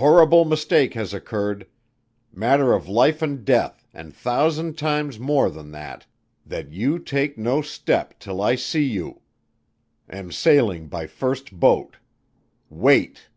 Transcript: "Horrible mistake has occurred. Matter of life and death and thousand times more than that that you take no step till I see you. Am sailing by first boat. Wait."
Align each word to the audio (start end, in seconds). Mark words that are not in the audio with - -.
"Horrible 0.00 0.46
mistake 0.46 0.94
has 0.94 1.12
occurred. 1.12 1.66
Matter 2.32 2.72
of 2.72 2.88
life 2.88 3.20
and 3.20 3.44
death 3.44 3.86
and 3.92 4.14
thousand 4.16 4.78
times 4.78 5.20
more 5.20 5.50
than 5.50 5.72
that 5.72 6.06
that 6.46 6.72
you 6.72 6.98
take 6.98 7.36
no 7.36 7.60
step 7.60 8.18
till 8.18 8.40
I 8.40 8.54
see 8.54 8.84
you. 8.84 9.20
Am 10.08 10.32
sailing 10.32 10.88
by 10.88 11.06
first 11.06 11.60
boat. 11.60 11.98
Wait." 12.70 13.28